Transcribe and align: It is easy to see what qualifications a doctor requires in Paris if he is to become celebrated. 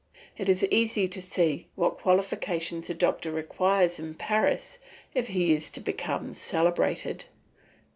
It 0.35 0.49
is 0.49 0.65
easy 0.71 1.07
to 1.07 1.21
see 1.21 1.67
what 1.75 1.99
qualifications 1.99 2.89
a 2.89 2.95
doctor 2.95 3.31
requires 3.31 3.99
in 3.99 4.15
Paris 4.15 4.79
if 5.13 5.27
he 5.27 5.53
is 5.53 5.69
to 5.69 5.79
become 5.79 6.33
celebrated. 6.33 7.25